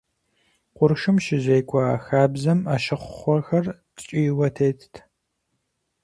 Къуршым 0.75 1.17
щызекӏуэ 1.23 1.81
а 1.93 1.97
хабзэм 2.05 2.59
ӏэщыхъуэхэр 2.65 3.65
ткӏийуэ 3.95 4.47
тетт. 4.55 4.93